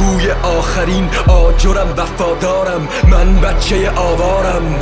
توی 0.00 0.30
آخرین 0.30 1.10
آجرم 1.28 1.94
وفادارم 1.96 2.88
من 3.08 3.40
بچه 3.40 3.90
آوارم. 3.90 4.74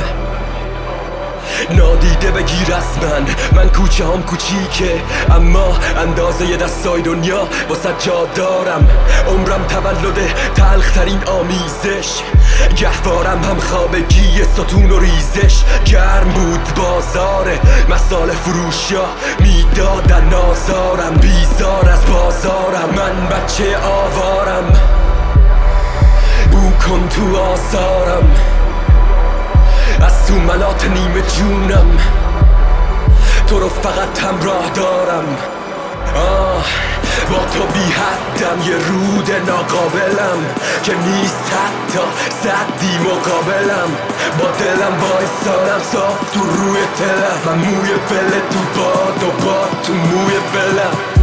نادیده 1.75 2.31
بگیر 2.31 2.73
از 2.75 3.03
من 3.03 3.25
من 3.57 3.69
کوچه 3.69 4.05
هم 4.05 4.23
کوچیکه 4.23 5.01
اما 5.35 5.77
اندازه 5.97 6.57
دستای 6.57 7.01
دنیا 7.01 7.47
واسه 7.69 7.89
جا 7.99 8.25
دارم 8.35 8.87
عمرم 9.27 9.63
تولد 9.67 10.17
تلخترین 10.55 11.23
آمیزش 11.23 12.21
گهوارم 12.75 13.43
هم 13.43 13.59
خوابگی 13.59 14.43
ستون 14.43 14.91
و 14.91 14.99
ریزش. 14.99 15.63
گرم 15.85 16.29
بود 16.29 16.73
بازاره 16.75 17.59
مسال 17.89 18.31
فروشیا 18.31 19.05
می‌دادن 19.39 20.29
نازارم 20.29 21.13
بیزار 21.13 21.89
از 21.89 22.05
بازارم. 22.05 22.89
من 22.95 23.27
بچه 23.27 23.77
آوارم. 23.77 24.68
تو 27.19 27.37
آزارم 27.37 28.35
از 30.05 30.27
تو 30.27 30.33
ملات 30.33 30.85
نیمه 30.85 31.21
جونم. 31.21 31.97
تو 33.47 33.59
رو 33.59 33.69
فقط 33.69 34.19
همراه 34.23 34.69
دارم. 34.75 35.37
آه 36.15 36.65
با 37.29 37.37
تو 37.37 37.65
بی 37.73 37.91
حدم 37.91 38.69
یه 38.69 38.75
رود 38.75 39.31
ناقابلم. 39.47 40.39
که 40.83 40.93
نیست 40.95 41.51
حتی 41.53 41.99
صدی 42.43 42.97
مقابلم. 42.97 43.89
با 44.39 44.45
دلم 44.45 44.93
وایسارم 45.01 45.81
صاف 45.91 46.31
تو 46.33 46.39
روی 46.39 46.79
تلم 46.97 47.39
من 47.45 47.57
موی 47.57 47.89
فله 48.09 48.41
تو 48.51 48.81
باد 48.81 49.23
و 49.23 49.45
باد 49.45 49.69
تو 49.83 49.93
موی 49.93 50.33
فلم. 50.53 51.18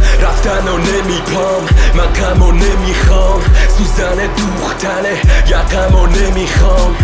رفتن 0.47 0.67
و 0.67 0.77
نمیپام 0.77 1.63
من 1.95 2.05
غم 2.05 2.41
و 2.41 2.51
نمی‌خوام 2.51 3.41
سوزن 3.77 4.15
دوختنه 4.15 5.21
یقم 5.47 5.95
و 5.95 6.07
نمی‌خوام. 6.07 6.95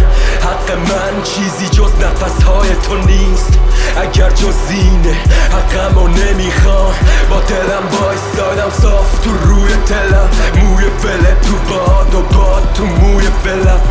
حق 0.41 0.71
من 0.71 1.23
چیزی 1.23 1.69
جز 1.69 1.91
نفسهای 2.01 2.69
تو 2.83 2.97
نیست. 2.97 3.59
اگر 4.01 4.29
جز 4.29 4.55
اینه 4.69 5.17
حقم 5.51 5.97
و 5.97 6.07
نمی‌خوام. 6.07 6.93
با 7.29 7.39
دلم 7.39 7.99
بایستادم 7.99 8.69
صاف 8.81 9.19
تو 9.19 9.29
روی 9.47 9.73
تلم 9.85 10.29
موی 10.55 10.83
فله 10.83 11.37
تو 11.41 11.73
باد 11.73 12.15
و 12.15 12.21
باد 12.21 12.73
تو 12.73 12.85
موی 12.85 13.27
فلم. 13.43 13.81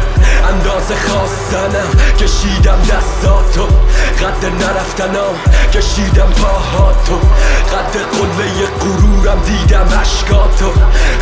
اندازه 0.83 1.09
خواستنم 1.09 1.91
کشیدم 2.19 2.79
دستاتو 2.83 3.67
قد 4.21 4.45
نرفتنم 4.45 5.35
کشیدم 5.75 6.31
پاهاتو 6.31 7.17
قد 7.73 7.97
قله 7.97 8.67
غرورم 8.81 9.43
دیدم 9.43 9.89
اشکاتو. 10.01 10.71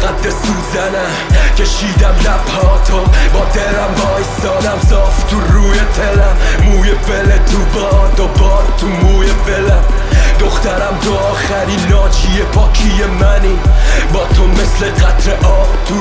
قد 0.03 0.31
سوزنم 0.31 1.12
کشیدم 1.59 2.15
لبهاتو. 2.21 3.00
با 3.34 3.44
دلم 3.54 3.94
بایستادم 3.97 4.88
صاف 4.91 5.25
تو 5.31 5.41
روی 5.53 5.78
تلم. 5.78 6.37
موی 6.65 6.91
فله 6.91 7.38
تو 7.38 7.81
باد 7.81 8.21
و 8.21 8.27
باد 8.27 8.66
تو 8.78 8.87
موی 8.87 9.27
فلم 9.27 9.84
دخترم 10.41 10.98
تو 11.04 11.15
آخرین 11.15 11.88
ناجی 11.88 12.42
پاکی 12.53 13.04
منی. 13.21 13.59
با 14.12 14.25
تو 14.25 14.47
مثل 14.47 14.91
قطر 14.91 15.47
آب 15.47 15.69
تو 15.87 15.94